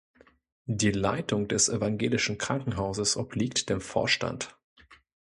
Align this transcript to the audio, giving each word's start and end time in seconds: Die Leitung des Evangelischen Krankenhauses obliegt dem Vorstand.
Die 0.65 0.89
Leitung 0.89 1.47
des 1.47 1.69
Evangelischen 1.69 2.39
Krankenhauses 2.39 3.17
obliegt 3.17 3.69
dem 3.69 3.81
Vorstand. 3.81 4.57